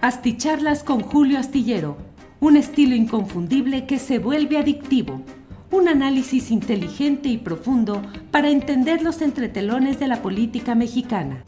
[0.00, 1.96] Asticharlas con Julio Astillero,
[2.38, 5.22] un estilo inconfundible que se vuelve adictivo.
[5.72, 8.00] Un análisis inteligente y profundo
[8.30, 11.42] para entender los entretelones de la política mexicana.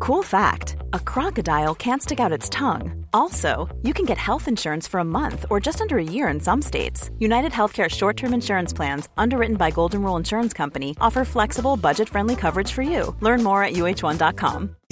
[0.00, 3.06] Cool fact a crocodile can't stick out its tongue.
[3.12, 6.40] Also, you can get health insurance for a month or just under a year in
[6.40, 7.10] some states.
[7.20, 12.08] United Healthcare short term insurance plans, underwritten by Golden Rule Insurance Company, offer flexible, budget
[12.08, 13.14] friendly coverage for you.
[13.20, 14.76] Learn more at uh1.com.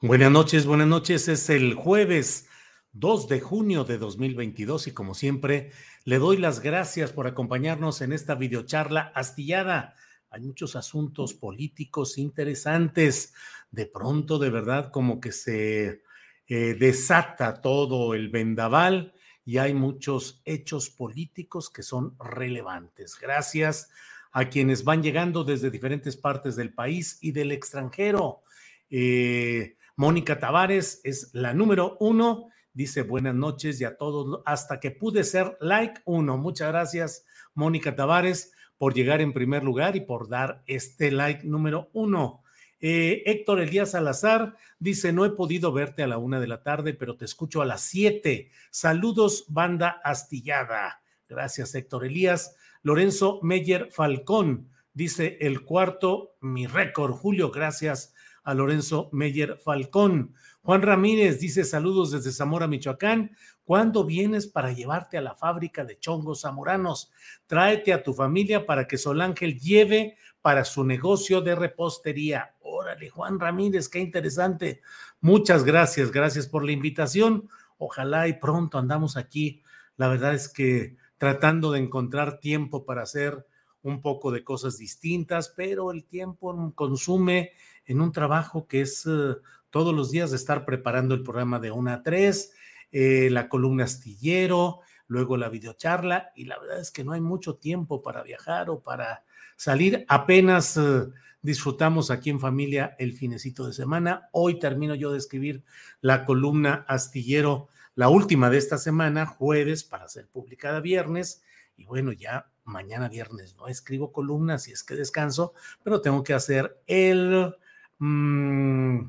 [0.00, 1.28] Buenas noches, buenas noches.
[1.28, 2.48] Es el jueves
[2.92, 5.72] 2 de junio de 2022 y como siempre
[6.04, 9.94] le doy las gracias por acompañarnos en esta videocharla astillada
[10.30, 13.32] hay muchos asuntos políticos interesantes.
[13.70, 16.02] De pronto, de verdad, como que se
[16.46, 23.18] eh, desata todo el vendaval y hay muchos hechos políticos que son relevantes.
[23.18, 23.90] Gracias
[24.32, 28.42] a quienes van llegando desde diferentes partes del país y del extranjero.
[28.90, 32.50] Eh, Mónica Tavares es la número uno.
[32.72, 36.38] Dice buenas noches y a todos hasta que pude ser like uno.
[36.38, 41.90] Muchas gracias, Mónica Tavares por llegar en primer lugar y por dar este like número
[41.94, 42.44] uno.
[42.80, 46.94] Eh, Héctor Elías Salazar dice, no he podido verte a la una de la tarde,
[46.94, 48.52] pero te escucho a las siete.
[48.70, 51.02] Saludos, banda astillada.
[51.28, 52.54] Gracias, Héctor Elías.
[52.82, 57.14] Lorenzo Meyer Falcón dice, el cuarto, mi récord.
[57.14, 60.34] Julio, gracias a Lorenzo Meyer Falcón.
[60.62, 63.36] Juan Ramírez dice, saludos desde Zamora, Michoacán.
[63.64, 67.10] ¿Cuándo vienes para llevarte a la fábrica de chongos zamoranos?
[67.46, 72.54] Tráete a tu familia para que Solángel lleve para su negocio de repostería.
[72.60, 74.80] Órale, Juan Ramírez, qué interesante.
[75.20, 77.48] Muchas gracias, gracias por la invitación.
[77.76, 79.62] Ojalá y pronto andamos aquí.
[79.96, 83.46] La verdad es que tratando de encontrar tiempo para hacer
[83.88, 87.52] un poco de cosas distintas, pero el tiempo consume
[87.86, 89.34] en un trabajo que es eh,
[89.70, 92.52] todos los días de estar preparando el programa de una a tres
[92.90, 97.56] eh, la columna astillero, luego la videocharla, y la verdad es que no hay mucho
[97.56, 99.24] tiempo para viajar o para
[99.56, 100.06] salir.
[100.08, 101.06] Apenas eh,
[101.42, 104.30] disfrutamos aquí en familia el finecito de semana.
[104.32, 105.64] Hoy termino yo de escribir
[106.00, 111.42] la columna astillero, la última de esta semana, jueves, para ser publicada viernes.
[111.76, 116.34] Y bueno, ya mañana viernes no escribo columnas y es que descanso, pero tengo que
[116.34, 117.54] hacer el
[117.98, 119.00] mm,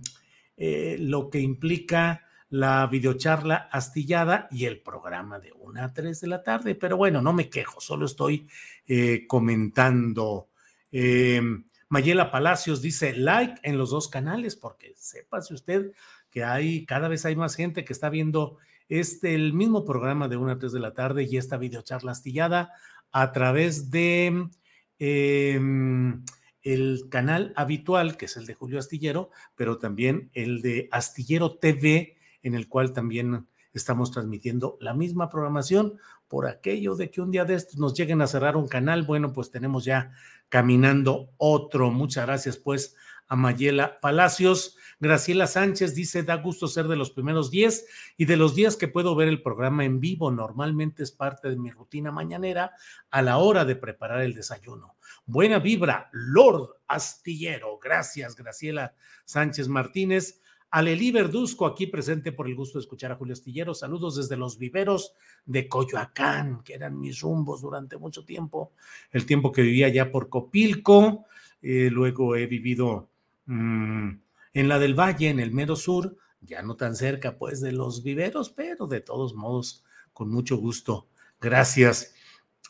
[0.58, 6.28] eh, lo que implica la videocharla astillada y el programa de una a 3 de
[6.28, 6.75] la tarde.
[6.75, 8.48] Pero bueno, no me quejo, solo estoy
[8.88, 10.50] eh, comentando.
[10.92, 15.92] Em, Mayela Palacios dice like en los dos canales, porque sépase usted
[16.31, 18.58] que hay, cada vez hay más gente que está viendo
[18.90, 22.74] este, el mismo programa de una a 3 de la tarde y esta videocharla astillada
[23.12, 24.50] a través de
[25.00, 26.24] em,
[26.62, 32.18] el canal habitual, que es el de Julio Astillero, pero también el de Astillero TV
[32.44, 35.98] en el cual también estamos transmitiendo la misma programación.
[36.28, 39.34] Por aquello de que un día de estos nos lleguen a cerrar un canal, bueno,
[39.34, 40.12] pues tenemos ya
[40.48, 41.90] caminando otro.
[41.90, 42.96] Muchas gracias, pues,
[43.29, 44.75] a Mayela Palacios.
[45.00, 47.85] Graciela Sánchez dice, da gusto ser de los primeros 10
[48.17, 50.29] y de los días que puedo ver el programa en vivo.
[50.31, 52.73] Normalmente es parte de mi rutina mañanera
[53.09, 54.95] a la hora de preparar el desayuno.
[55.25, 57.79] Buena vibra, Lord Astillero.
[57.79, 60.41] Gracias, Graciela Sánchez Martínez.
[60.72, 63.73] Alelí Verduzco, aquí presente por el gusto de escuchar a Julio Astillero.
[63.73, 65.13] Saludos desde los viveros
[65.45, 68.73] de Coyoacán, que eran mis rumbos durante mucho tiempo.
[69.12, 71.25] El tiempo que vivía ya por Copilco.
[71.62, 73.09] Eh, luego he vivido
[73.50, 74.22] mm,
[74.54, 78.04] en la del Valle, en el mero sur, ya no tan cerca pues de los
[78.04, 81.10] viveros, pero de todos modos, con mucho gusto.
[81.42, 82.13] Gracias.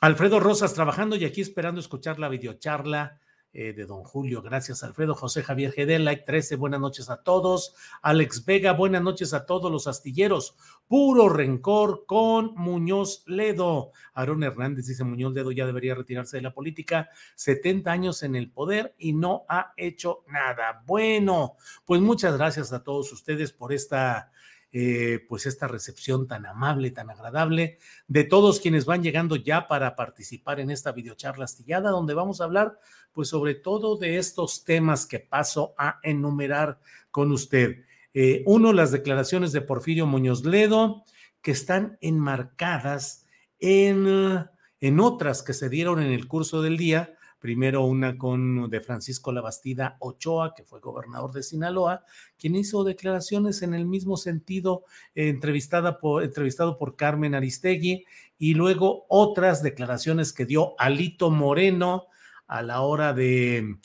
[0.02, 3.20] Alfredo Rosas trabajando y aquí esperando escuchar la videocharla
[3.52, 4.42] eh, de don Julio.
[4.44, 5.16] Gracias, Alfredo.
[5.16, 7.76] José Javier Gedel, like 13, buenas noches a todos.
[8.02, 10.56] Alex Vega, buenas noches a todos los astilleros.
[10.88, 13.92] Puro rencor con Muñoz Ledo.
[14.14, 17.10] Aarón Hernández dice: Muñoz Ledo ya debería retirarse de la política.
[17.36, 20.84] 70 años en el poder y no ha hecho nada.
[20.86, 21.56] Bueno,
[21.86, 24.32] pues muchas gracias a todos ustedes por esta
[24.72, 29.96] eh, pues esta recepción tan amable, tan agradable de todos quienes van llegando ya para
[29.96, 32.80] participar en esta videocharla astillada, donde vamos a hablar
[33.12, 36.80] pues sobre todo de estos temas que paso a enumerar
[37.10, 37.84] con usted.
[38.14, 41.04] Eh, uno, las declaraciones de Porfirio Muñoz Ledo,
[41.42, 43.26] que están enmarcadas
[43.60, 44.48] en,
[44.80, 49.32] en otras que se dieron en el curso del día, primero una con de Francisco
[49.32, 52.04] Labastida Ochoa, que fue gobernador de Sinaloa,
[52.38, 54.84] quien hizo declaraciones en el mismo sentido,
[55.16, 58.06] entrevistada por, entrevistado por Carmen Aristegui,
[58.38, 62.06] y luego otras declaraciones que dio Alito Moreno
[62.48, 63.78] a la hora de,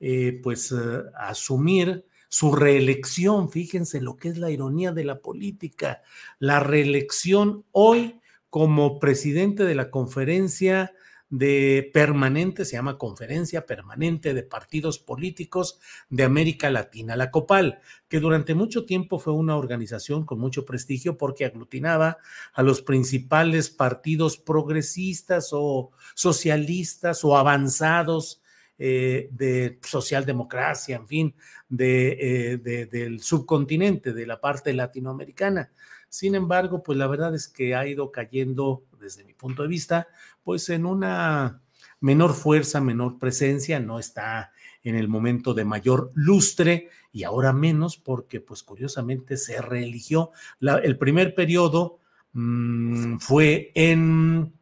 [0.00, 0.76] eh, pues, eh,
[1.16, 3.50] asumir su reelección.
[3.50, 6.02] Fíjense lo que es la ironía de la política.
[6.38, 10.92] La reelección hoy como presidente de la conferencia
[11.32, 15.80] de permanente, se llama Conferencia Permanente de Partidos Políticos
[16.10, 21.16] de América Latina, la COPAL, que durante mucho tiempo fue una organización con mucho prestigio
[21.16, 22.18] porque aglutinaba
[22.52, 28.42] a los principales partidos progresistas o socialistas o avanzados
[28.76, 31.34] eh, de socialdemocracia, en fin,
[31.66, 35.70] de, eh, del subcontinente, de la parte latinoamericana.
[36.12, 40.08] Sin embargo, pues la verdad es que ha ido cayendo, desde mi punto de vista,
[40.44, 41.62] pues en una
[42.00, 47.96] menor fuerza, menor presencia, no está en el momento de mayor lustre y ahora menos
[47.96, 50.32] porque pues curiosamente se reeligió.
[50.60, 52.00] el primer periodo
[52.34, 54.52] mmm, fue en,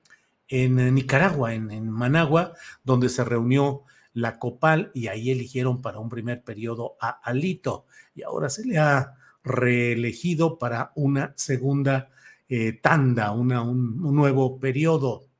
[0.47, 2.55] en Nicaragua, en, en, Managua,
[2.85, 3.83] donde se reunió
[4.13, 8.79] la COPAL y ahí eligieron para un primer periodo a Alito y ahora se le
[8.79, 12.11] ha reelegido para una segunda
[12.49, 15.31] eh, tanda, un, un nuevo periodo.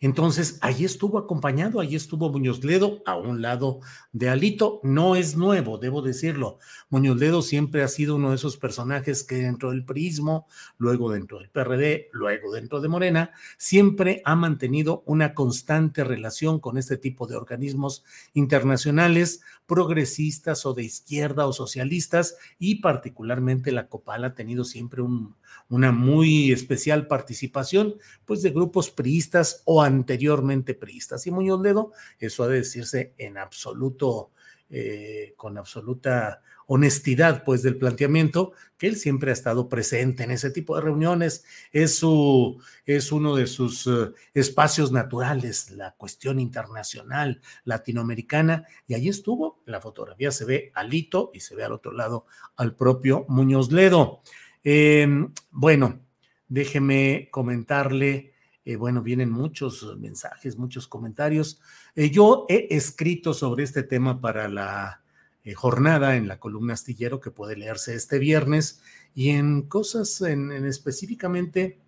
[0.00, 3.80] Entonces, ahí estuvo acompañado, ahí estuvo Muñoz Ledo a un lado
[4.12, 4.80] de Alito.
[4.84, 6.58] No es nuevo, debo decirlo.
[6.88, 11.40] Muñoz Ledo siempre ha sido uno de esos personajes que dentro del prismo, luego dentro
[11.40, 17.26] del PRD, luego dentro de Morena, siempre ha mantenido una constante relación con este tipo
[17.26, 18.04] de organismos
[18.34, 25.36] internacionales, progresistas o de izquierda o socialistas, y particularmente la COPAL ha tenido siempre un,
[25.68, 31.26] una muy especial participación, pues de grupos priistas o anteriormente priistas.
[31.26, 34.30] Y Muñoz Ledo, eso ha de decirse en absoluto,
[34.70, 40.50] eh, con absoluta honestidad, pues del planteamiento, que él siempre ha estado presente en ese
[40.50, 47.40] tipo de reuniones, es, su, es uno de sus uh, espacios naturales, la cuestión internacional
[47.64, 52.26] latinoamericana, y ahí estuvo, la fotografía se ve Alito y se ve al otro lado
[52.56, 54.20] al propio Muñoz Ledo.
[54.62, 55.08] Eh,
[55.50, 56.00] bueno,
[56.48, 58.34] déjeme comentarle,
[58.66, 61.62] eh, bueno, vienen muchos mensajes, muchos comentarios.
[61.94, 65.07] Eh, yo he escrito sobre este tema para la eh,
[65.54, 68.80] jornada en la columna astillero que puede leerse este viernes
[69.14, 71.78] y en cosas en, en específicamente,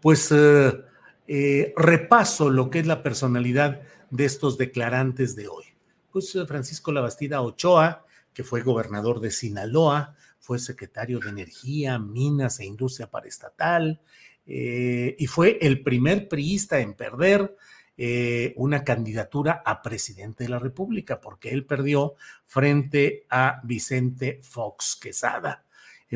[0.00, 5.64] pues eh, repaso lo que es la personalidad de estos declarantes de hoy.
[6.10, 12.64] Pues Francisco Labastida Ochoa, que fue gobernador de Sinaloa, fue secretario de Energía, Minas e
[12.64, 14.00] Industria Paraestatal
[14.46, 17.54] eh, y fue el primer priista en perder
[18.00, 22.14] eh, una candidatura a presidente de la República, porque él perdió
[22.46, 25.64] frente a Vicente Fox Quesada.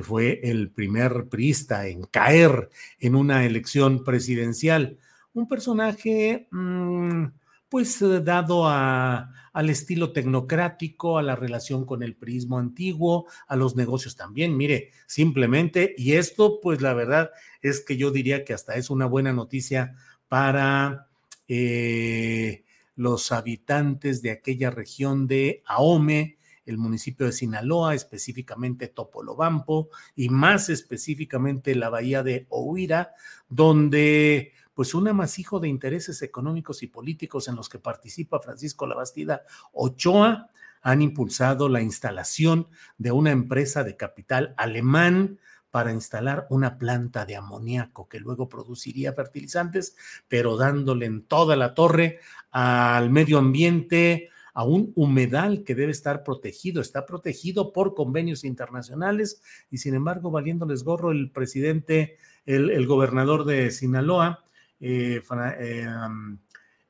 [0.00, 2.70] fue el primer priista en caer
[3.00, 4.96] en una elección presidencial.
[5.34, 7.24] Un personaje, mmm,
[7.68, 13.74] pues, eh, dado al estilo tecnocrático, a la relación con el prismo antiguo, a los
[13.74, 14.56] negocios también.
[14.56, 19.06] Mire, simplemente, y esto, pues la verdad es que yo diría que hasta es una
[19.06, 19.96] buena noticia
[20.28, 21.08] para
[21.48, 30.28] eh, los habitantes de aquella región de Ahome, el municipio de Sinaloa, específicamente Topolobampo y
[30.28, 33.14] más específicamente la bahía de Ohuira,
[33.48, 39.42] donde pues un amasijo de intereses económicos y políticos en los que participa Francisco Labastida
[39.72, 40.50] Ochoa
[40.82, 42.68] han impulsado la instalación
[42.98, 45.38] de una empresa de capital alemán
[45.72, 49.96] para instalar una planta de amoníaco que luego produciría fertilizantes,
[50.28, 56.24] pero dándole en toda la torre al medio ambiente, a un humedal que debe estar
[56.24, 63.46] protegido, está protegido por convenios internacionales y sin embargo, valiéndoles gorro el presidente, el, gobernador
[63.46, 64.44] de Sinaloa,
[64.78, 65.22] eh,
[65.58, 65.86] eh,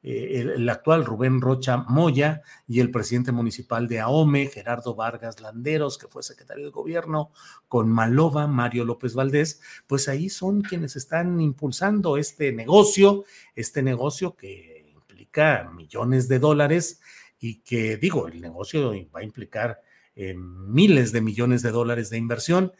[0.02, 5.97] eh, el, actual Rubén Rocha Moya y el presidente municipal de Ahome, Gerardo Vargas Landeros,
[5.97, 7.30] que fue secretario de gobierno,
[7.68, 14.35] con Malova, Mario López Valdés, pues ahí son quienes están impulsando este negocio, este negocio
[14.35, 17.00] que implica millones de dólares
[17.38, 19.82] y que digo, el negocio va a implicar
[20.14, 22.73] miles de millones de dólares de inversión,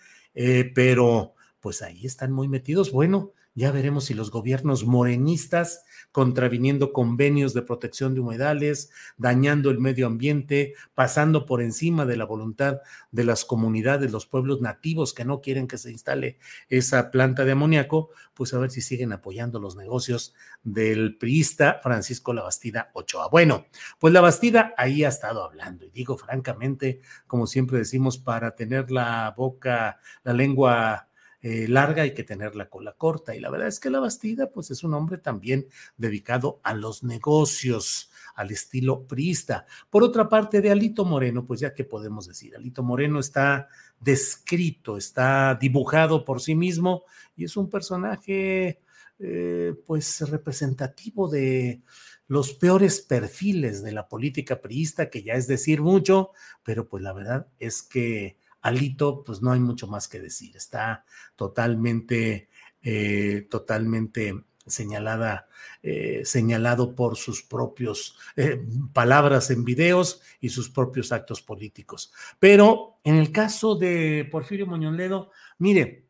[0.75, 2.93] pero pues ahí están muy metidos.
[2.93, 9.79] Bueno, ya veremos si los gobiernos morenistas contraviniendo convenios de protección de humedales, dañando el
[9.79, 12.81] medio ambiente, pasando por encima de la voluntad
[13.11, 17.53] de las comunidades, los pueblos nativos que no quieren que se instale esa planta de
[17.53, 23.29] amoníaco, pues a ver si siguen apoyando los negocios del priista Francisco Labastida Ochoa.
[23.29, 23.67] Bueno,
[23.99, 29.33] pues Labastida ahí ha estado hablando y digo francamente, como siempre decimos, para tener la
[29.37, 31.09] boca, la lengua
[31.43, 33.35] eh, larga hay que tener la cola corta.
[33.35, 37.03] Y la verdad es que la Bastida, pues es un hombre también dedicado a los
[37.03, 39.67] negocios, al estilo priista.
[39.91, 43.69] Por otra parte, de Alito Moreno, pues ya que podemos decir, Alito Moreno está
[43.99, 47.05] descrito, está dibujado por sí mismo
[47.37, 48.81] y es un personaje,
[49.19, 51.83] eh, pues representativo de
[52.29, 56.31] los peores perfiles de la política priista, que ya es decir mucho,
[56.63, 61.05] pero pues la verdad es que Alito, pues no hay mucho más que decir, está
[61.37, 62.49] totalmente,
[62.83, 65.49] eh, totalmente señalada,
[65.83, 72.13] eh, señalado por sus propios eh, palabras en videos y sus propios actos políticos.
[72.39, 75.29] Pero en el caso de Porfirio Muñoz
[75.59, 76.07] mire,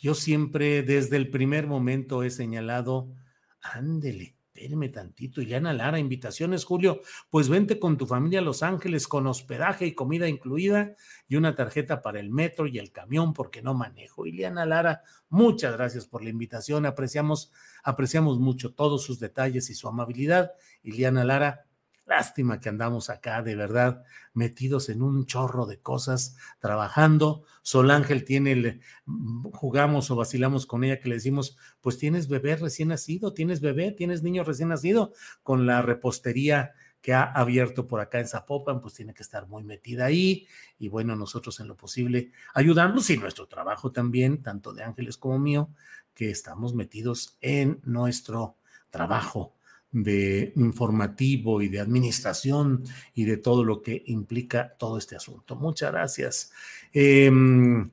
[0.00, 3.12] yo siempre desde el primer momento he señalado,
[3.60, 4.34] ándele,
[4.64, 9.26] espéreme tantito, Ileana Lara, invitaciones, Julio, pues vente con tu familia a Los Ángeles con
[9.26, 10.94] hospedaje y comida incluida
[11.28, 14.24] y una tarjeta para el metro y el camión porque no manejo.
[14.24, 17.52] Ileana Lara, muchas gracias por la invitación, apreciamos,
[17.82, 20.52] apreciamos mucho todos sus detalles y su amabilidad.
[20.82, 21.66] Ileana Lara,
[22.06, 27.44] Lástima que andamos acá, de verdad, metidos en un chorro de cosas, trabajando.
[27.62, 32.28] Sol Ángel tiene, el, mm, jugamos o vacilamos con ella que le decimos, pues tienes
[32.28, 37.86] bebé recién nacido, tienes bebé, tienes niño recién nacido, con la repostería que ha abierto
[37.86, 40.46] por acá en Zapopan, pues tiene que estar muy metida ahí.
[40.78, 45.38] Y bueno, nosotros en lo posible ayudamos y nuestro trabajo también, tanto de Ángeles como
[45.38, 45.70] mío,
[46.14, 48.56] que estamos metidos en nuestro
[48.90, 49.54] trabajo
[49.94, 52.82] de informativo y de administración
[53.14, 55.54] y de todo lo que implica todo este asunto.
[55.54, 56.52] Muchas gracias.
[56.92, 57.90] Em,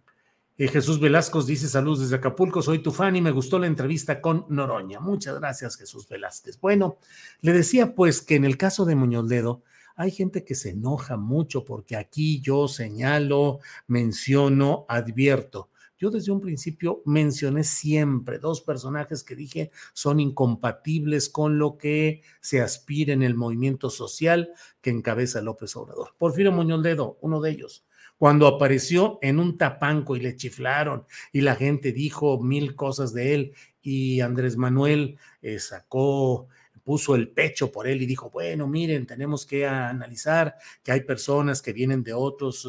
[0.57, 4.19] eh, Jesús Velasco dice saludos desde Acapulco, soy tu fan y me gustó la entrevista
[4.19, 4.99] con Noroña.
[4.99, 6.59] Muchas gracias, Jesús Velázquez.
[6.59, 6.97] Bueno,
[7.41, 9.61] le decía pues que en el caso de Muñoz Ledo,
[9.95, 15.69] hay gente que se enoja mucho porque aquí yo señalo, menciono, advierto.
[16.01, 22.23] Yo desde un principio mencioné siempre dos personajes que dije son incompatibles con lo que
[22.39, 24.49] se aspira en el movimiento social
[24.81, 26.15] que encabeza López Obrador.
[26.17, 27.85] Porfirio Muñoz Ledo, uno de ellos
[28.17, 33.35] cuando apareció en un tapanco y le chiflaron y la gente dijo mil cosas de
[33.35, 36.47] él y Andrés Manuel eh, sacó
[36.83, 41.61] puso el pecho por él y dijo, bueno, miren, tenemos que analizar que hay personas
[41.61, 42.67] que vienen de otras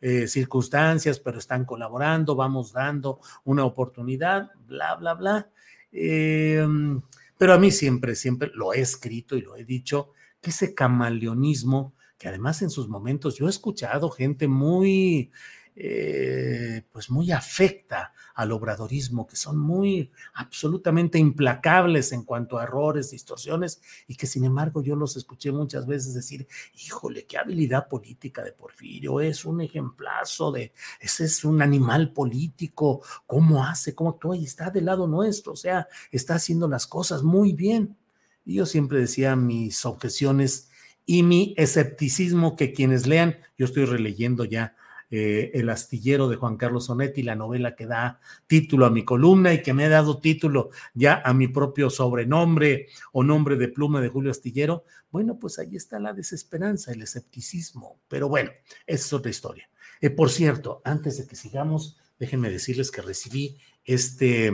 [0.00, 5.50] eh, circunstancias, pero están colaborando, vamos dando una oportunidad, bla, bla, bla.
[5.92, 7.00] Em,
[7.36, 11.94] pero a mí siempre, siempre lo he escrito y lo he dicho, que ese camaleonismo,
[12.18, 15.30] que además en sus momentos yo he escuchado gente muy
[15.76, 23.10] eh, pues muy afecta al obradorismo, que son muy absolutamente implacables en cuanto a errores,
[23.10, 28.42] distorsiones, y que sin embargo yo los escuché muchas veces decir, híjole, qué habilidad política
[28.42, 34.36] de Porfirio, es un ejemplazo de, ese es un animal político, cómo hace, cómo actúa
[34.36, 37.96] y está del lado nuestro, o sea, está haciendo las cosas muy bien.
[38.44, 40.70] Y yo siempre decía mis objeciones
[41.06, 44.76] y mi escepticismo que quienes lean, yo estoy releyendo ya
[45.10, 49.52] eh, el astillero de Juan Carlos Sonetti, la novela que da título a mi columna
[49.52, 54.00] y que me ha dado título ya a mi propio sobrenombre o nombre de pluma
[54.00, 58.00] de Julio Astillero, bueno, pues ahí está la desesperanza, el escepticismo.
[58.08, 58.50] Pero bueno,
[58.86, 59.68] esa es otra historia.
[60.00, 64.52] Eh, por cierto, antes de que sigamos, déjenme decirles que recibí este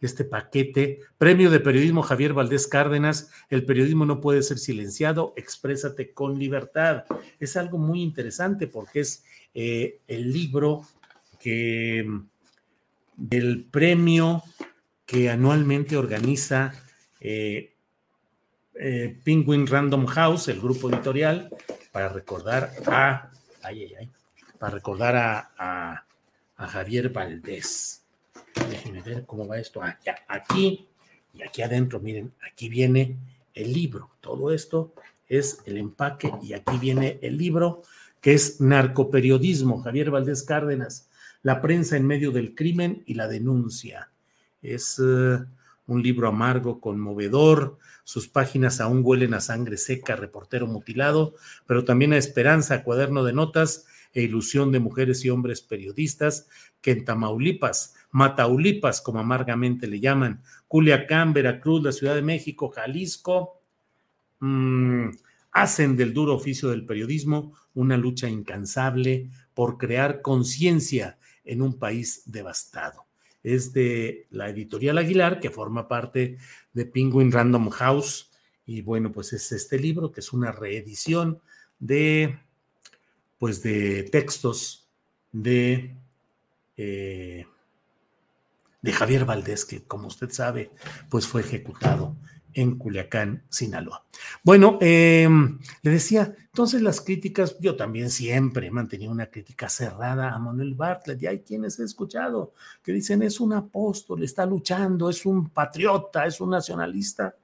[0.00, 1.00] este paquete.
[1.16, 7.04] Premio de Periodismo Javier Valdés Cárdenas, el periodismo no puede ser silenciado, exprésate con libertad.
[7.40, 9.24] Es algo muy interesante porque es
[9.54, 10.86] eh, el libro
[11.40, 12.06] que
[13.16, 14.42] del premio
[15.04, 16.72] que anualmente organiza
[17.20, 17.74] eh,
[18.74, 21.50] eh, Penguin Random House, el grupo editorial,
[21.90, 23.30] para recordar a,
[24.58, 25.16] para recordar
[25.58, 26.04] a,
[26.56, 28.04] Javier Valdés.
[28.68, 29.80] Déjenme ver cómo va esto.
[29.82, 30.88] Ah, aquí
[31.32, 33.16] y aquí adentro, miren, aquí viene
[33.54, 34.10] el libro.
[34.20, 34.92] Todo esto
[35.28, 37.82] es el empaque y aquí viene el libro
[38.34, 41.08] es narcoperiodismo, Javier Valdés Cárdenas,
[41.42, 44.10] la prensa en medio del crimen y la denuncia.
[44.60, 45.38] Es eh,
[45.86, 51.34] un libro amargo, conmovedor, sus páginas aún huelen a sangre seca, reportero mutilado,
[51.66, 56.48] pero también a esperanza, cuaderno de notas e ilusión de mujeres y hombres periodistas
[56.80, 63.60] que en Tamaulipas, Mataulipas, como amargamente le llaman, Culiacán, Veracruz, la Ciudad de México, Jalisco,
[64.40, 65.10] mmm,
[65.52, 72.22] hacen del duro oficio del periodismo una lucha incansable por crear conciencia en un país
[72.26, 73.06] devastado.
[73.42, 76.38] Es de la editorial Aguilar, que forma parte
[76.72, 78.30] de Penguin Random House.
[78.66, 81.40] Y bueno, pues es este libro, que es una reedición
[81.78, 82.38] de,
[83.38, 84.88] pues de textos
[85.32, 85.96] de,
[86.76, 87.46] eh,
[88.82, 90.70] de Javier Valdés, que como usted sabe,
[91.08, 92.16] pues fue ejecutado
[92.58, 94.04] en Culiacán, Sinaloa.
[94.42, 100.34] Bueno, em, le decía, entonces las críticas, yo también siempre he mantenido una crítica cerrada
[100.34, 105.08] a Manuel Bartlett, y hay quienes he escuchado que dicen es un apóstol, está luchando,
[105.08, 107.36] es un patriota, es un nacionalista.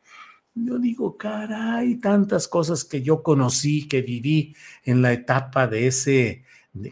[0.53, 4.55] Yo digo, caray, tantas cosas que yo conocí, que viví
[4.85, 6.45] en la etapa de ese,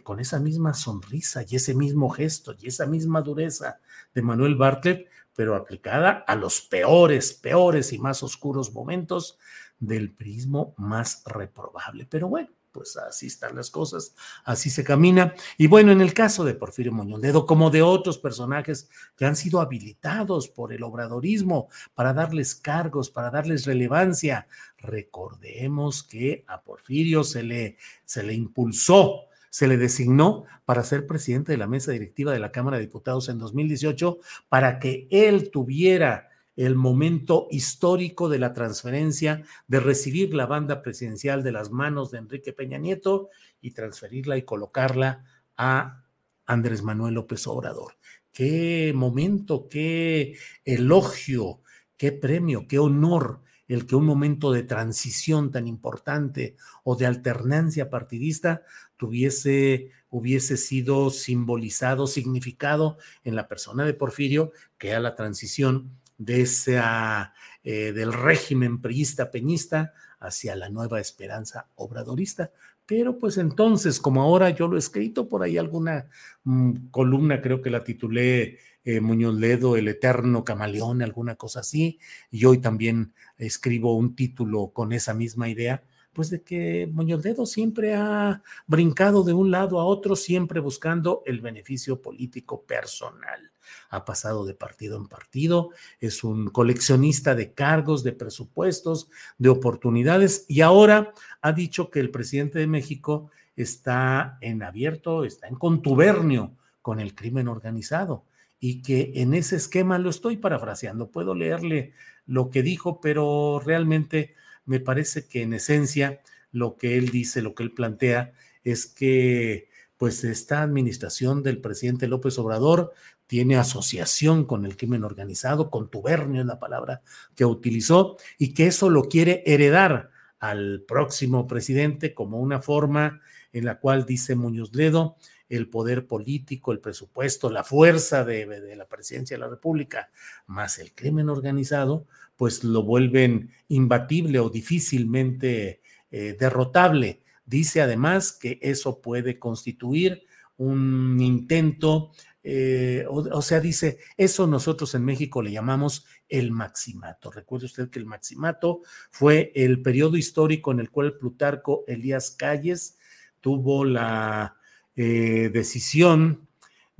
[0.04, 3.80] con esa misma sonrisa y ese mismo gesto y esa misma dureza
[4.14, 9.38] de Manuel Bartlett, pero aplicada a los peores, peores y más oscuros momentos
[9.78, 12.06] del prismo más reprobable.
[12.08, 15.34] Pero bueno, pues así están las cosas, así se camina.
[15.58, 19.36] Y bueno, en el caso de Porfirio Muñoz Ledo, como de otros personajes que han
[19.36, 24.48] sido habilitados por el obradorismo para darles cargos, para darles relevancia,
[24.78, 31.52] recordemos que a Porfirio se le, se le impulsó se le designó para ser presidente
[31.52, 34.18] de la mesa directiva de la Cámara de Diputados en 2018
[34.49, 41.42] para que él tuviera el momento histórico de la transferencia, de recibir la banda presidencial
[41.42, 43.28] de las manos de Enrique Peña Nieto
[43.61, 45.26] y transferirla y colocarla
[45.59, 46.06] a
[46.47, 47.99] Andrés Manuel López Obrador.
[48.32, 51.61] Qué momento, qué elogio,
[51.99, 57.88] qué premio, qué honor el que un momento de transición tan importante o de alternancia
[57.88, 58.62] partidista
[59.06, 67.35] hubiese sido simbolizado, significado en la persona de Porfirio, que era la transición de esa,
[67.64, 72.52] eh, del régimen priista peñista hacia la nueva esperanza obradorista.
[72.87, 76.09] Pero pues entonces, como ahora yo lo he escrito por ahí alguna
[76.44, 82.00] mm, columna, creo que la titulé eh, Muñoz Ledo, El Eterno Camaleón, alguna cosa así,
[82.31, 87.46] y hoy también escribo un título con esa misma idea, pues de que Muñoz Ledo
[87.46, 93.51] siempre ha brincado de un lado a otro, siempre buscando el beneficio político personal.
[93.90, 95.70] Ha pasado de partido en partido,
[96.01, 102.11] es un coleccionista de cargos, de presupuestos, de oportunidades y ahora ha dicho que el
[102.11, 108.25] presidente de México está en abierto, está en contubernio con el crimen organizado
[108.59, 111.11] y que en ese esquema lo estoy parafraseando.
[111.11, 111.94] Puedo leerle
[112.27, 116.20] lo que dijo, pero realmente me parece que en esencia
[116.51, 118.33] lo que él dice, lo que él plantea
[118.64, 122.92] es que pues esta administración del presidente López Obrador
[123.27, 127.03] tiene asociación con el crimen organizado, contubernio es la palabra
[127.35, 133.20] que utilizó, y que eso lo quiere heredar al próximo presidente como una forma
[133.53, 135.16] en la cual, dice Muñoz Ledo,
[135.48, 140.11] el poder político, el presupuesto, la fuerza de, la presidencia de la República,
[140.46, 147.23] más el crimen organizado, pues lo vuelven imbatible o difícilmente eh, derrotable.
[147.45, 150.25] Dice además que eso puede constituir
[150.57, 152.12] un intento,
[152.45, 157.31] eh, o, sea, dice, eso nosotros en México le llamamos el maximato.
[157.31, 162.99] Recuerde usted que el maximato fue el periodo histórico en el cual Plutarco Elías Calles
[163.40, 164.57] tuvo la
[164.97, 166.49] eh, decisión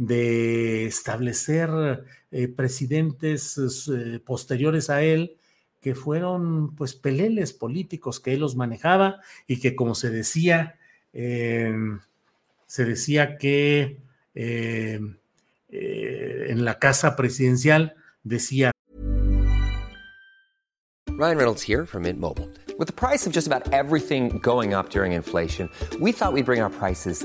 [0.07, 3.57] de establecer eh, presidentes
[3.89, 5.37] eh, posteriores a él
[5.81, 10.79] que fueron pues peleles políticos que él los manejaba y que como se decía,
[11.13, 12.01] em,
[12.67, 13.99] se decía que
[14.35, 15.17] em,
[15.69, 18.73] en la casa presidencial decía
[21.23, 22.49] Ryan Reynolds here from Mint Mobile.
[22.79, 25.69] With the price of just about everything going up during inflation,
[26.01, 27.25] we thought we'd bring our prices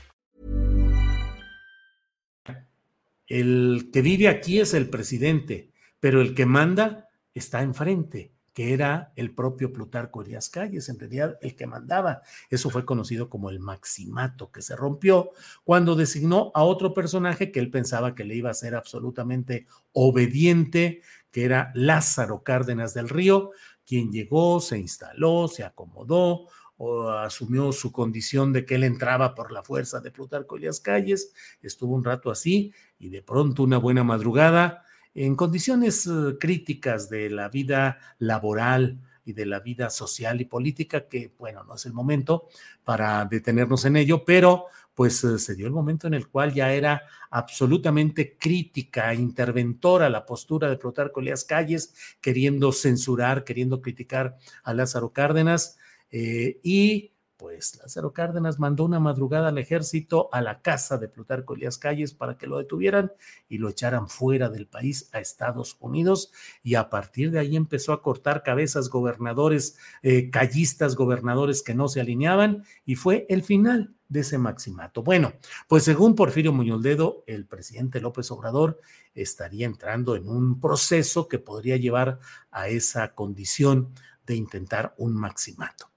[3.33, 8.33] El que vive aquí es el presidente, pero el que manda está enfrente.
[8.53, 12.21] que era el propio Plutarco Elías Calles, en realidad el que mandaba.
[12.49, 15.31] Eso fue conocido como el maximato, que se rompió
[15.63, 21.01] cuando designó a otro personaje que él pensaba que le iba a ser absolutamente obediente,
[21.31, 23.51] que era Lázaro Cárdenas del Río,
[23.85, 26.47] quien llegó, se instaló, se acomodó,
[26.83, 31.31] o asumió su condición de que él entraba por la fuerza de Plutarco Elías Calles,
[31.61, 37.29] estuvo un rato así y de pronto una buena madrugada en condiciones eh, críticas de
[37.29, 41.93] la vida laboral y de la vida social y política, que bueno, no es el
[41.93, 42.47] momento
[42.83, 46.73] para detenernos en ello, pero pues eh, se dio el momento en el cual ya
[46.73, 54.73] era absolutamente crítica, interventora la postura de Plutarco Elías Calles, queriendo censurar, queriendo criticar a
[54.73, 55.77] Lázaro Cárdenas,
[56.11, 61.55] eh, y pues Lázaro Cárdenas mandó una madrugada al ejército a la casa de Plutarco
[61.55, 63.13] Elías Calles para que lo detuvieran
[63.49, 67.93] y lo echaran fuera del país a Estados Unidos y a partir de ahí empezó
[67.93, 73.95] a cortar cabezas gobernadores, eh, callistas, gobernadores que no se alineaban y fue el final
[74.07, 75.01] de ese maximato.
[75.01, 75.33] Bueno,
[75.67, 78.79] pues según Porfirio Muñoz Ledo, el presidente López Obrador
[79.15, 82.19] estaría entrando en un proceso que podría llevar
[82.51, 83.95] a esa condición
[84.27, 85.90] de intentar un maximato.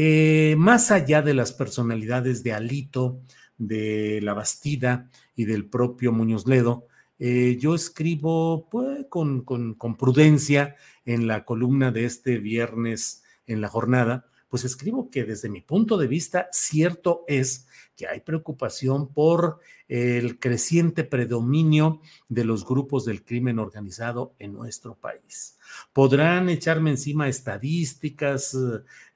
[0.00, 3.20] Eh, más allá de las personalidades de Alito,
[3.56, 6.86] de La Bastida y del propio Muñoz Ledo,
[7.18, 13.66] eh, yo escribo pues, con, con, prudencia en la columna de este viernes en la
[13.66, 19.58] jornada, pues escribo que desde mi punto de vista cierto es que hay preocupación por
[19.88, 25.58] el creciente predominio de los grupos del crimen organizado en nuestro país.
[25.92, 28.56] Podrán echarme encima estadísticas,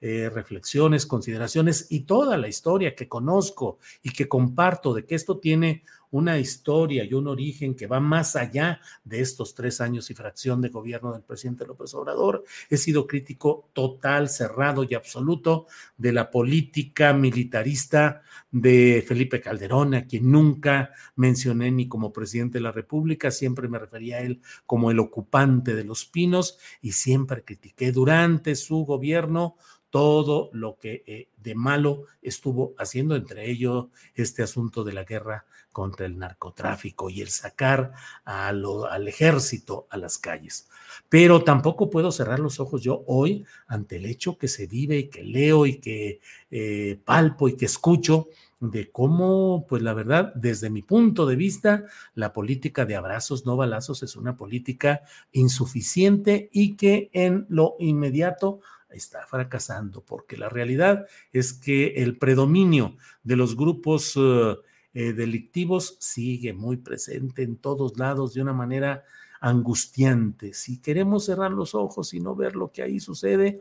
[0.01, 5.39] eh, reflexiones, consideraciones y toda la historia que conozco y que comparto de que esto
[5.39, 10.15] tiene una historia y un origen que va más allá de estos tres años y
[10.15, 12.45] fracción de gobierno del presidente López Obrador.
[12.71, 20.07] He sido crítico total, cerrado y absoluto de la política militarista de Felipe Calderón, a
[20.07, 24.91] quien nunca mencioné ni como presidente de la República, siempre me refería a él como
[24.91, 29.57] el ocupante de los pinos y siempre critiqué durante su gobierno
[29.93, 35.45] todo lo que eh, de malo estuvo haciendo, entre ellos este asunto de la guerra
[35.71, 37.93] contra el narcotráfico y el sacar
[38.25, 40.67] al ejército a las calles.
[41.11, 45.09] Pero tampoco puedo cerrar los ojos yo hoy ante el hecho que se vive y
[45.09, 48.29] que leo y que eh, palpo y que escucho
[48.61, 53.57] de cómo, pues la verdad, desde mi punto de vista, la política de abrazos, no
[53.57, 55.03] balazos, es una política
[55.33, 58.61] insuficiente y que en lo inmediato
[58.95, 64.57] está fracasando, porque la realidad es que el predominio de los grupos eh,
[64.95, 69.05] eh, delictivos sigue muy presente en todos lados de una manera
[69.41, 70.55] angustiante.
[70.55, 73.61] Si queremos cerrar los ojos y no ver lo que ahí sucede,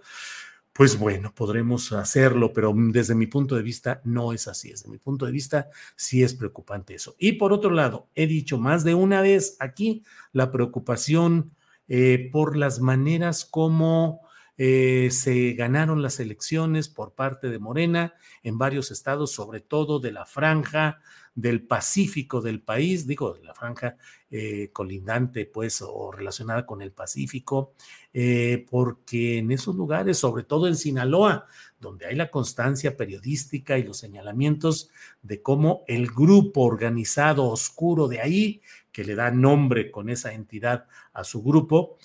[0.73, 4.71] pues bueno, podremos hacerlo, pero desde mi punto de vista no es así.
[4.71, 7.15] Desde mi punto de vista sí es preocupante eso.
[7.19, 11.51] Y por otro lado, he dicho más de una vez aquí la preocupación
[11.87, 14.21] eh, por las maneras como
[14.63, 20.11] eh, se ganaron las elecciones por parte de Morena en varios estados, sobre todo de
[20.11, 20.99] la franja
[21.33, 23.97] del Pacífico del país, digo, la franja
[24.29, 27.73] eh, colindante, pues, o relacionada con el Pacífico,
[28.13, 31.47] eh, porque en esos lugares, sobre todo en Sinaloa,
[31.79, 34.91] donde hay la constancia periodística y los señalamientos
[35.23, 40.85] de cómo el grupo organizado oscuro de ahí, que le da nombre con esa entidad
[41.13, 41.97] a su grupo,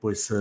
[0.00, 0.32] pues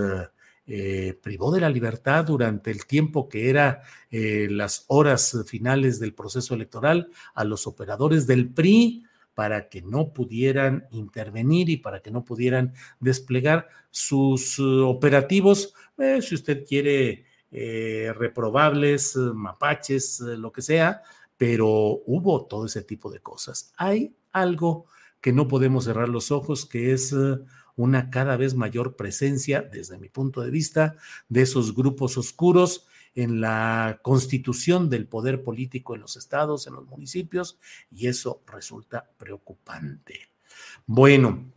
[0.68, 6.14] eh, privó de la libertad durante el tiempo que era eh, las horas finales del
[6.14, 12.12] proceso electoral a los operadores del PRI para que no pudieran intervenir y para que
[12.12, 21.02] no pudieran desplegar sus uh, operativos, eh, si usted quiere, reprobables, mapaches, lo que sea,
[21.36, 21.68] pero
[22.06, 23.74] hubo todo ese tipo de cosas.
[23.76, 24.86] Hay algo
[25.20, 27.14] que no podemos cerrar los ojos, que es
[27.76, 30.96] una cada vez mayor presencia, desde mi punto de vista,
[31.30, 36.86] de esos grupos oscuros en la constitución del poder político en los estados, en los
[36.86, 37.60] municipios,
[37.92, 40.30] y eso resulta preocupante.
[40.86, 41.52] Bueno,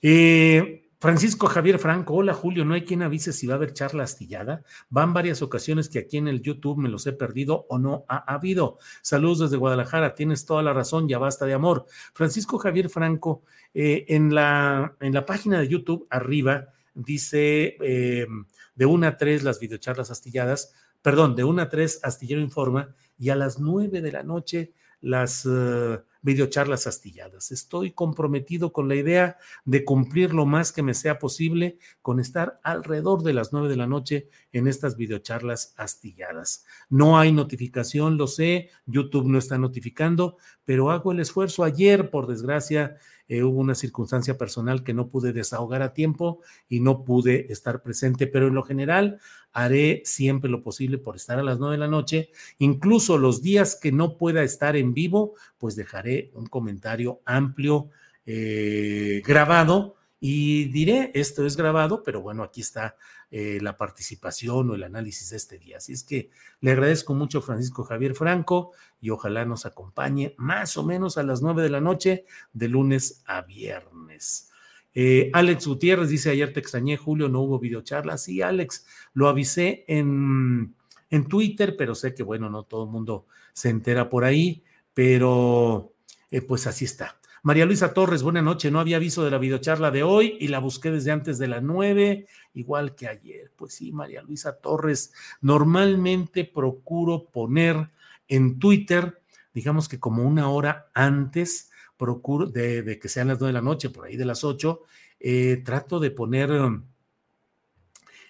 [0.00, 4.04] eh, Francisco Javier Franco, hola Julio, no hay quien avise si va a haber charla
[4.04, 4.62] astillada.
[4.88, 8.32] Van varias ocasiones que aquí en el YouTube me los he perdido o no ha
[8.32, 8.78] habido.
[9.02, 11.84] Saludos desde Guadalajara, tienes toda la razón, ya basta de amor.
[12.14, 13.42] Francisco Javier Franco,
[13.74, 18.26] eh, en, la, en la página de YouTube arriba dice eh,
[18.74, 23.28] de una a tres las videocharlas astilladas, perdón, de una a tres Astillero Informa y
[23.28, 27.52] a las nueve de la noche las uh, videocharlas astilladas.
[27.52, 32.58] Estoy comprometido con la idea de cumplir lo más que me sea posible con estar
[32.64, 36.64] alrededor de las nueve de la noche en estas videocharlas astilladas.
[36.90, 41.62] No hay notificación, lo sé, YouTube no está notificando, pero hago el esfuerzo.
[41.62, 42.96] Ayer, por desgracia,
[43.28, 47.82] eh, hubo una circunstancia personal que no pude desahogar a tiempo y no pude estar
[47.82, 49.18] presente, pero en lo general
[49.52, 52.30] haré siempre lo posible por estar a las nueve de la noche.
[52.58, 57.90] Incluso los días que no pueda estar en vivo, pues dejaré un comentario amplio
[58.24, 62.96] eh, grabado y diré, esto es grabado, pero bueno, aquí está
[63.30, 65.76] eh, la participación o el análisis de este día.
[65.76, 70.76] Así es que le agradezco mucho a Francisco Javier Franco y ojalá nos acompañe más
[70.76, 74.50] o menos a las nueve de la noche de lunes a viernes.
[74.94, 78.16] Eh, Alex Gutiérrez dice, ayer te extrañé, Julio, no hubo videocharla.
[78.16, 80.74] Sí, Alex, lo avisé en,
[81.10, 85.92] en Twitter, pero sé que, bueno, no todo el mundo se entera por ahí, pero
[86.30, 87.18] eh, pues así está.
[87.42, 88.70] María Luisa Torres, buena noche.
[88.70, 91.62] No había aviso de la videocharla de hoy y la busqué desde antes de las
[91.62, 93.52] nueve, igual que ayer.
[93.54, 95.12] Pues sí, María Luisa Torres.
[95.40, 97.90] Normalmente procuro poner
[98.26, 99.22] en Twitter,
[99.54, 103.90] digamos que como una hora antes, procuro de, que sean las nueve de la noche,
[103.90, 104.82] por ahí de las ocho,
[105.20, 106.50] eh, trato de poner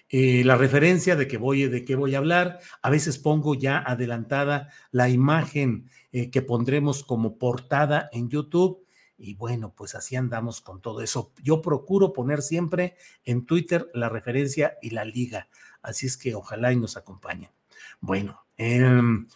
[0.09, 2.59] eh, la referencia de que voy, de qué voy a hablar.
[2.81, 8.85] A veces pongo ya adelantada la imagen eh, que pondremos como portada en YouTube
[9.17, 11.33] y bueno, pues así andamos con todo eso.
[11.43, 15.49] Yo procuro poner siempre en Twitter la referencia y la liga.
[15.81, 17.49] Así es que ojalá y nos acompañen.
[17.99, 19.27] Bueno, em,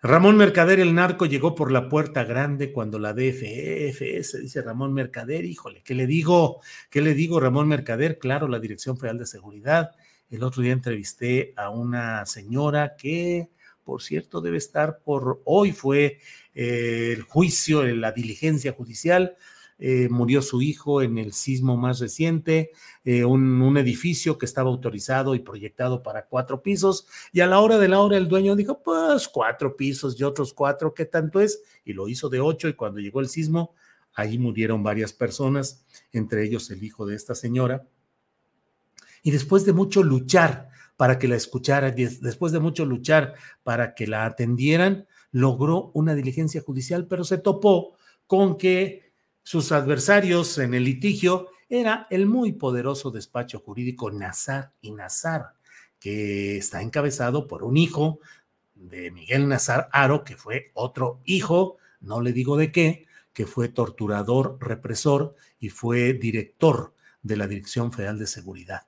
[0.00, 5.44] Ramón Mercader, el narco, llegó por la puerta grande cuando la DFS, dice Ramón Mercader,
[5.44, 6.60] híjole, ¿qué le digo?
[6.88, 8.16] ¿Qué le digo, Ramón Mercader?
[8.20, 9.96] Claro, la Dirección Federal de Seguridad.
[10.30, 13.50] El otro día entrevisté a una señora que,
[13.82, 16.20] por cierto, debe estar por hoy, fue
[16.54, 19.36] eh, el juicio, la diligencia judicial.
[19.80, 22.72] Eh, murió su hijo en el sismo más reciente,
[23.04, 27.78] eh, un, edificio que estaba autorizado y proyectado para cuatro pisos, y a la hora
[27.78, 31.62] de la hora el dueño dijo, pues cuatro pisos y otros cuatro, ¿qué tanto es?
[31.84, 33.72] Y lo hizo de ocho, y cuando llegó el sismo,
[34.14, 37.86] ahí murieron varias personas, entre ellos el hijo de esta señora.
[39.22, 44.08] Y después de mucho luchar para que la escucharan, después de mucho luchar para que
[44.08, 47.94] la atendieran, logró una diligencia judicial, pero se topó
[48.26, 49.07] con que
[49.48, 55.54] sus adversarios en el litigio era el muy poderoso despacho jurídico Nazar y Nazar,
[55.98, 58.20] que está encabezado por un hijo
[58.74, 63.70] de Miguel Nazar Aro, que fue otro hijo, no le digo de qué, que fue
[63.70, 68.82] torturador, represor y fue director de la Dirección Federal de Seguridad.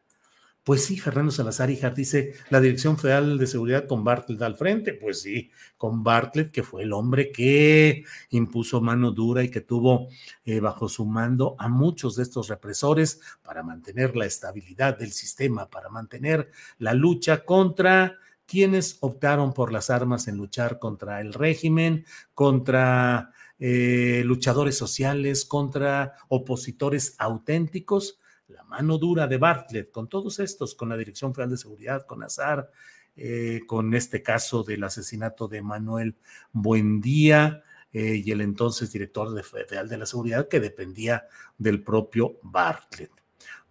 [0.62, 4.92] Pues sí, Fernando Salazar Hijart dice, la Dirección Federal de Seguridad con Bartlett al frente.
[4.92, 10.08] Pues sí, con Bartlett, que fue el hombre que impuso mano dura y que tuvo
[10.44, 15.70] eh, bajo su mando a muchos de estos represores para mantener la estabilidad del sistema,
[15.70, 22.04] para mantener la lucha contra quienes optaron por las armas en luchar contra el régimen,
[22.34, 28.19] contra eh, luchadores sociales, contra opositores auténticos
[28.50, 32.22] la mano dura de Bartlett, con todos estos, con la Dirección Federal de Seguridad, con
[32.22, 32.70] Azar,
[33.16, 36.16] eh, con este caso del asesinato de Manuel
[36.52, 41.26] Buendía eh, y el entonces director de federal de la seguridad que dependía
[41.58, 43.10] del propio Bartlett.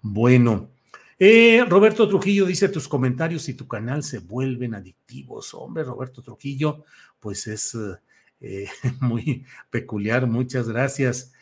[0.01, 0.71] Bueno,
[1.17, 5.53] eh, Roberto Trujillo dice, tus comentarios y tu canal se vuelven adictivos.
[5.53, 6.83] Hombre, Roberto Trujillo,
[7.19, 7.77] pues es
[8.99, 10.27] muy peculiar.
[10.27, 11.33] Muchas gracias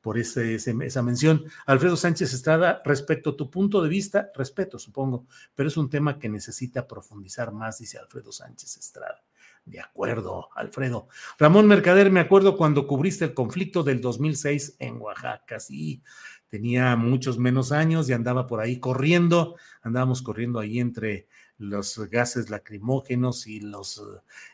[0.00, 1.44] por esa mención.
[1.66, 6.18] Alfredo Sánchez Estrada, respecto a tu punto de vista, respeto, supongo, pero es un tema
[6.18, 9.22] que necesita profundizar más, dice Alfredo Sánchez Estrada.
[9.64, 11.08] De acuerdo, Alfredo.
[11.38, 16.02] Ramón Mercader, me acuerdo cuando cubriste el conflicto del 2006 en Oaxaca, sí,
[16.48, 22.50] tenía muchos menos años y andaba por ahí corriendo, andábamos corriendo ahí entre los gases
[22.50, 24.02] lacrimógenos y los,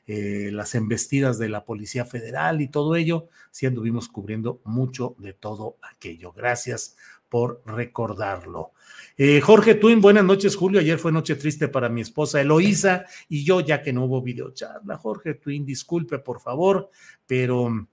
[0.07, 5.33] eh, las embestidas de la Policía Federal y todo ello, sí anduvimos cubriendo mucho de
[5.33, 6.33] todo aquello.
[6.33, 6.97] Gracias
[7.29, 8.73] por recordarlo.
[9.17, 10.81] Eh, Jorge Twin, buenas noches, Julio.
[10.81, 14.97] Ayer fue noche triste para mi esposa Eloísa y yo, ya que no hubo videocharla.
[14.97, 16.91] Jorge Twin, disculpe, por favor,
[17.27, 17.89] pero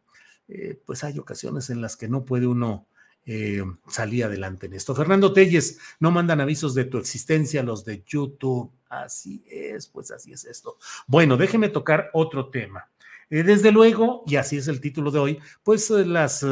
[0.48, 2.88] eh, pues hay ocasiones en las que no puede uno
[3.26, 4.94] eh, salí adelante en esto.
[4.94, 8.72] Fernando Telles, no mandan avisos de tu existencia los de YouTube.
[8.88, 10.78] Así es, pues así es esto.
[11.08, 12.90] Bueno, déjeme tocar otro tema.
[13.30, 16.46] Eh, desde luego, y así es el título de hoy, pues eh, las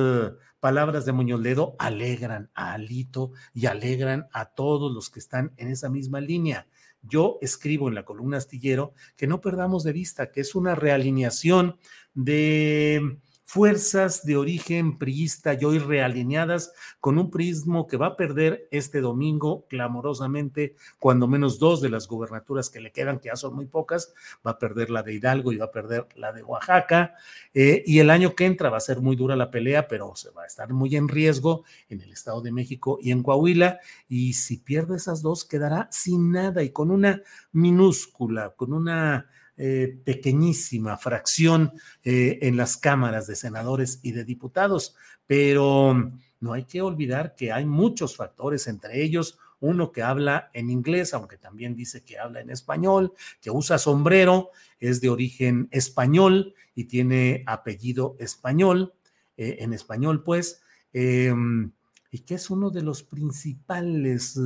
[0.60, 5.68] palabras de Muñoz Ledo alegran a Alito y alegran a todos los que están en
[5.68, 6.68] esa misma línea.
[7.04, 11.78] Yo escribo en la columna astillero que no perdamos de vista que es una realineación
[12.14, 13.20] de
[13.54, 19.00] fuerzas de origen priista y hoy realineadas con un prismo que va a perder este
[19.00, 23.68] domingo clamorosamente, cuando menos dos de las gubernaturas que le quedan, que ya son muy
[23.68, 24.12] pocas,
[24.44, 27.14] va a perder la de Hidalgo y va a perder la de Oaxaca.
[27.54, 30.32] Eh, y el año que entra va a ser muy dura la pelea, pero se
[30.32, 33.80] va a estar muy en riesgo en el Estado de México y en Coahuila.
[34.10, 40.00] Y si pierde esas dos, quedará sin nada y con una minúscula, con una eh,
[40.04, 44.96] pequeñísima fracción eh, en las cámaras de senadores y de diputados,
[45.28, 50.72] pero no hay que olvidar que hay muchos factores, entre ellos uno que habla en
[50.72, 56.56] inglés, aunque también dice que habla en español, que usa sombrero, es de origen español
[56.74, 58.96] y tiene apellido español,
[59.38, 60.64] eh, en español pues,
[60.94, 61.72] em,
[62.10, 64.40] y que es uno de los principales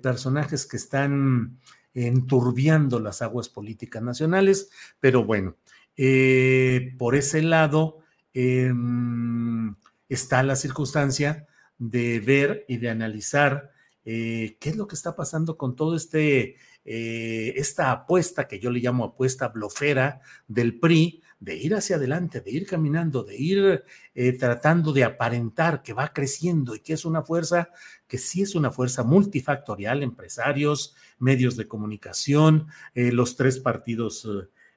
[0.00, 1.58] personajes que están
[1.96, 5.56] enturbiando las aguas políticas nacionales, pero bueno,
[5.96, 8.00] eh, por ese lado
[8.34, 9.74] em,
[10.08, 11.46] está la circunstancia
[11.78, 13.72] de ver y de analizar
[14.04, 18.70] eh, qué es lo que está pasando con todo este, eh, esta apuesta que yo
[18.70, 23.84] le llamo apuesta blofera del PRI, de ir hacia adelante, de ir caminando, de ir
[24.14, 27.70] eh, tratando de aparentar que va creciendo y que es una fuerza
[28.06, 34.26] que sí es una fuerza multifactorial, empresarios, medios de comunicación, eh, los tres partidos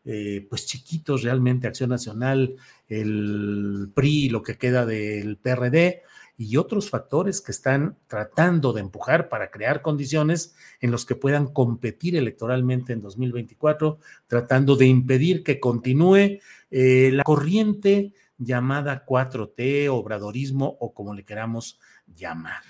[0.06, 2.56] eh, pues chiquitos realmente, Acción Nacional,
[2.88, 6.02] el PRI, lo que queda del PRD,
[6.40, 11.48] y otros factores que están tratando de empujar para crear condiciones en los que puedan
[11.48, 16.40] competir electoralmente en 2024, tratando de impedir que continúe
[16.72, 22.64] eh, la corriente llamada 4T, obradorismo o como le queramos llamar.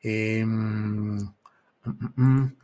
[0.00, 1.34] Em, mm,
[1.84, 2.56] mm, mm.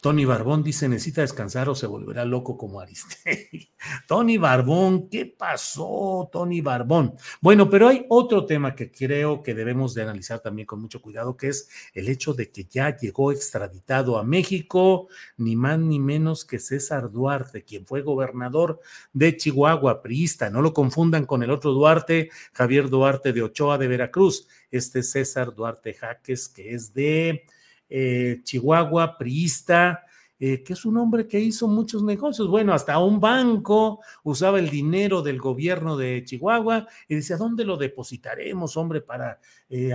[0.00, 3.70] Tony Barbón dice, necesita descansar o se volverá loco como Aristegui.
[4.06, 7.14] Tony Barbón, ¿qué pasó, Tony Barbón?
[7.40, 11.36] Bueno, pero hay otro tema que creo que debemos de analizar también con mucho cuidado,
[11.36, 16.44] que es el hecho de que ya llegó extraditado a México, ni más ni menos
[16.44, 18.80] que César Duarte, quien fue gobernador
[19.12, 20.50] de Chihuahua, priista.
[20.50, 24.48] No lo confundan con el otro Duarte, Javier Duarte de Ochoa de Veracruz.
[24.70, 27.44] Este César Duarte Jaques, que es de
[27.88, 30.04] eh, Chihuahua, priista,
[30.38, 32.48] eh, que es un hombre que hizo muchos negocios.
[32.48, 37.76] Bueno, hasta un banco usaba el dinero del gobierno de Chihuahua y decía, ¿dónde lo
[37.76, 39.40] depositaremos, hombre, para...
[39.70, 39.92] Eh,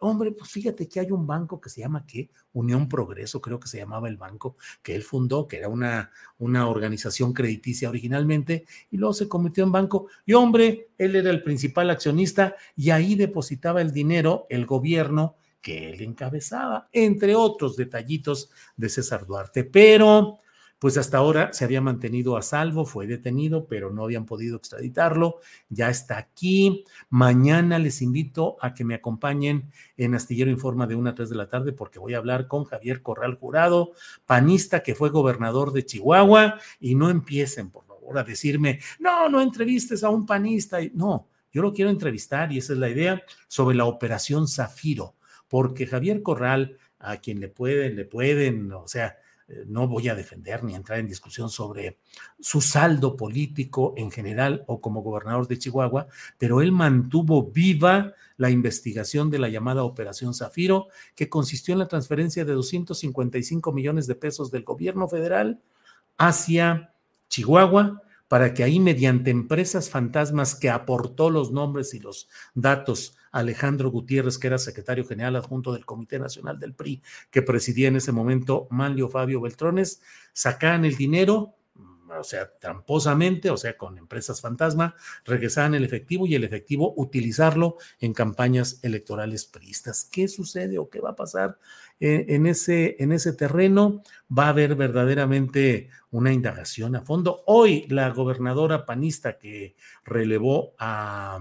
[0.00, 2.30] hombre, pues fíjate que hay un banco que se llama, ¿qué?
[2.52, 6.68] Unión Progreso, creo que se llamaba el banco que él fundó, que era una, una
[6.68, 10.08] organización crediticia originalmente, y luego se convirtió en banco.
[10.26, 15.90] Y hombre, él era el principal accionista y ahí depositaba el dinero el gobierno que
[15.90, 19.64] él encabezaba, entre otros detallitos de César Duarte.
[19.64, 20.38] Pero,
[20.78, 25.36] pues hasta ahora se había mantenido a salvo, fue detenido, pero no habían podido extraditarlo.
[25.68, 26.84] Ya está aquí.
[27.10, 31.36] Mañana les invito a que me acompañen en Astillero Informa de 1 a 3 de
[31.36, 33.92] la tarde, porque voy a hablar con Javier Corral Jurado,
[34.24, 39.42] panista que fue gobernador de Chihuahua, y no empiecen, por favor, a decirme, no, no
[39.42, 40.78] entrevistes a un panista.
[40.94, 45.16] No, yo lo quiero entrevistar y esa es la idea sobre la operación Zafiro
[45.50, 49.16] porque Javier Corral, a quien le pueden, le pueden, o sea,
[49.48, 51.98] eh, no voy a defender ni entrar en discusión sobre
[52.38, 56.06] su saldo político en general o como gobernador de Chihuahua,
[56.38, 60.86] pero él mantuvo viva la investigación de la llamada Operación Zafiro,
[61.16, 65.60] que consistió en la transferencia de 255 millones de pesos del gobierno federal
[66.16, 66.94] hacia
[67.28, 73.90] Chihuahua para que ahí mediante empresas fantasmas que aportó los nombres y los datos Alejandro
[73.90, 78.12] Gutiérrez, que era secretario general adjunto del Comité Nacional del PRI, que presidía en ese
[78.12, 80.00] momento Manlio Fabio Beltrones,
[80.32, 81.56] sacaban el dinero,
[82.18, 84.94] o sea, tramposamente, o sea, con empresas fantasma,
[85.24, 90.08] regresaban el efectivo y el efectivo utilizarlo en campañas electorales priistas.
[90.10, 91.58] ¿Qué sucede o qué va a pasar
[92.00, 94.02] eh, en, ese, en ese terreno?
[94.36, 97.42] Va a haber verdaderamente una indagación a fondo.
[97.46, 101.38] Hoy la gobernadora panista que relevó a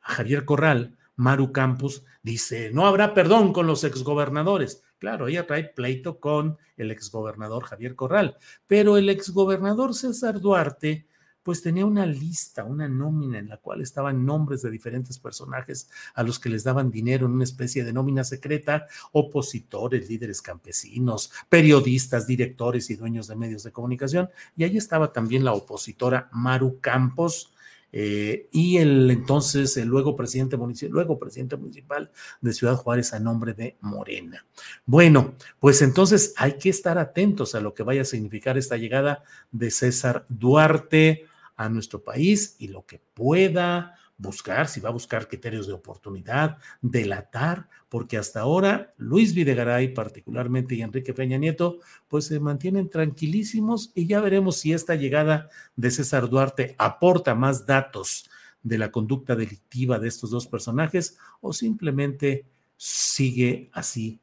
[0.00, 4.82] Javier Corral, Maru Campos, dice, no habrá perdón con los exgobernadores.
[5.02, 8.36] Claro, ella trae pleito con el exgobernador Javier Corral,
[8.68, 11.08] pero el exgobernador César Duarte,
[11.42, 16.22] pues tenía una lista, una nómina en la cual estaban nombres de diferentes personajes a
[16.22, 22.28] los que les daban dinero en una especie de nómina secreta, opositores, líderes campesinos, periodistas,
[22.28, 24.30] directores y dueños de medios de comunicación.
[24.56, 27.51] Y ahí estaba también la opositora Maru Campos,
[27.92, 33.20] eh, y el entonces, el luego presidente municipal, luego presidente municipal de Ciudad Juárez a
[33.20, 34.46] nombre de Morena.
[34.86, 39.22] Bueno, pues entonces hay que estar atentos a lo que vaya a significar esta llegada
[39.50, 41.26] de César Duarte
[41.56, 46.56] a nuestro país y lo que pueda buscar, si va a buscar criterios de oportunidad,
[46.80, 53.90] delatar, porque hasta ahora Luis Videgaray particularmente y Enrique Peña Nieto, pues se mantienen tranquilísimos
[53.94, 58.30] y ya veremos si esta llegada de César Duarte aporta más datos
[58.62, 62.46] de la conducta delictiva de estos dos personajes o simplemente
[62.76, 64.20] sigue así,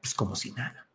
[0.00, 0.88] pues como si nada.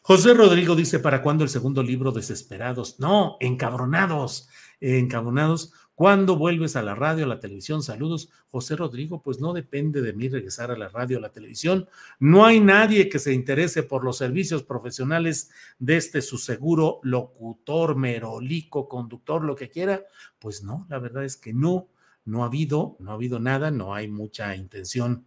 [0.00, 2.98] José Rodrigo dice, ¿para cuándo el segundo libro Desesperados?
[2.98, 4.48] No, encabronados,
[4.80, 7.82] encabronados ¿Cuándo vuelves a la radio, a la televisión?
[7.82, 9.22] Saludos, José Rodrigo.
[9.22, 11.88] Pues no depende de mí regresar a la radio, a la televisión.
[12.18, 17.94] No hay nadie que se interese por los servicios profesionales de este su seguro locutor,
[17.94, 20.02] merolico, conductor, lo que quiera.
[20.40, 21.86] Pues no, la verdad es que no,
[22.24, 25.26] no ha habido, no ha habido nada, no hay mucha intención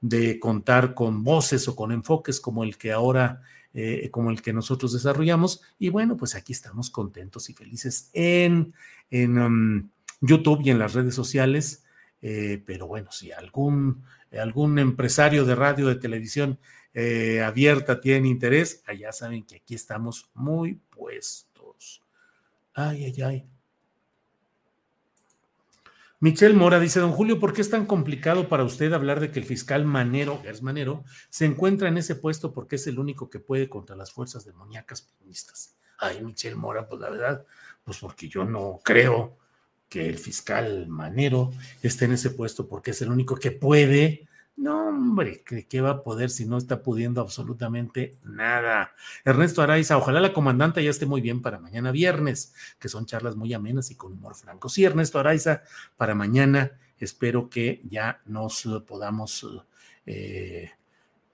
[0.00, 3.42] de contar con voces o con enfoques como el que ahora
[3.78, 5.60] eh, como el que nosotros desarrollamos.
[5.78, 8.72] Y bueno, pues aquí estamos contentos y felices en,
[9.10, 9.90] en, um,
[10.20, 11.84] YouTube y en las redes sociales.
[12.22, 16.58] Eh, pero bueno, si algún, algún empresario de radio, de televisión
[16.94, 22.02] eh, abierta tiene interés, allá saben que aquí estamos muy puestos.
[22.74, 23.46] Ay, ay, ay.
[26.18, 29.38] Michelle Mora dice, don Julio, ¿por qué es tan complicado para usted hablar de que
[29.38, 33.38] el fiscal Manero, Gers Manero, se encuentra en ese puesto porque es el único que
[33.38, 35.76] puede contra las fuerzas demoníacas peronistas?
[35.98, 37.46] Ay, Michelle Mora, pues la verdad,
[37.84, 39.36] pues porque yo no creo
[39.88, 44.26] que el fiscal Manero esté en ese puesto porque es el único que puede.
[44.56, 48.94] No, hombre, ¿qué, va a poder si no está pudiendo absolutamente nada?
[49.24, 53.36] Ernesto Araiza, ojalá la comandante ya esté muy bien para mañana viernes, que son charlas
[53.36, 54.70] muy amenas y con humor franco.
[54.70, 55.62] Sí, Ernesto Araiza,
[55.98, 59.46] para mañana espero que ya nos podamos,
[60.06, 60.70] eh,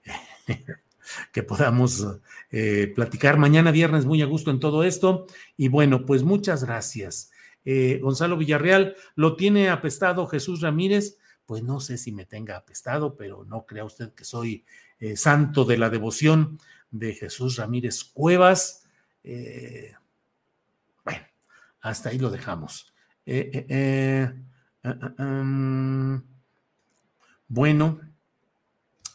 [1.31, 2.05] que podamos
[2.51, 5.27] eh, platicar mañana viernes muy a gusto en todo esto.
[5.55, 7.31] Y bueno, pues muchas gracias.
[7.65, 11.17] Eh, Gonzalo Villarreal, ¿lo tiene apestado Jesús Ramírez?
[11.45, 14.65] Pues no sé si me tenga apestado, pero no crea usted que soy
[14.99, 16.59] eh, santo de la devoción
[16.91, 18.85] de Jesús Ramírez Cuevas.
[19.23, 19.93] Eh,
[21.03, 21.25] bueno,
[21.81, 22.93] hasta ahí lo dejamos.
[27.47, 27.99] bueno,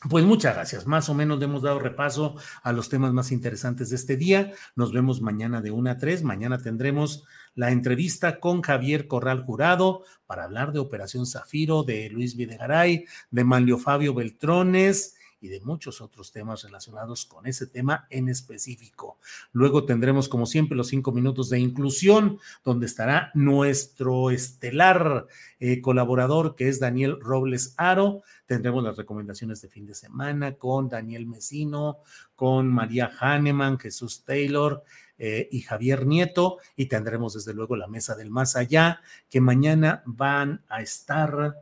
[0.08, 0.86] pues muchas gracias.
[0.86, 4.52] Más o menos hemos dado repaso a los temas más interesantes de este día.
[4.76, 6.22] Nos vemos mañana de 1 a 3.
[6.22, 12.36] Mañana tendremos la entrevista con Javier Corral Jurado para hablar de Operación Zafiro, de Luis
[12.36, 18.28] Videgaray, de Manlio Fabio Beltrones y de muchos otros temas relacionados con ese tema en
[18.28, 19.18] específico.
[19.52, 25.26] Luego tendremos, como siempre, los cinco minutos de inclusión, donde estará nuestro estelar
[25.60, 28.22] eh, colaborador, que es Daniel Robles Aro.
[28.46, 31.98] Tendremos las recomendaciones de fin de semana con Daniel Mesino,
[32.34, 34.82] con María Hahnemann, Jesús Taylor.
[35.20, 40.00] Eh, y Javier Nieto, y tendremos desde luego la mesa del más allá, que mañana
[40.06, 41.56] van a estar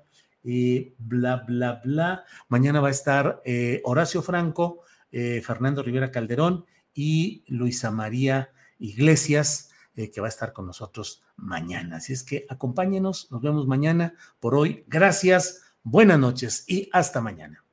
[0.46, 2.24] y bla, bla, bla.
[2.48, 9.70] Mañana va a estar eh, Horacio Franco, eh, Fernando Rivera Calderón y Luisa María Iglesias,
[9.96, 11.96] eh, que va a estar con nosotros mañana.
[11.96, 14.14] Así es que acompáñenos, nos vemos mañana.
[14.38, 17.64] Por hoy, gracias, buenas noches y hasta mañana.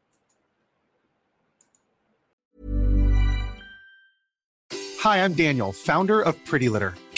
[5.05, 6.93] Hi, I'm Daniel, founder of Pretty Litter.